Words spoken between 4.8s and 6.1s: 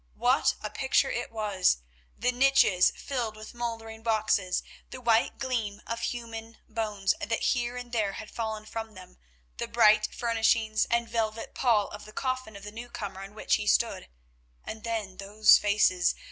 the white gleam of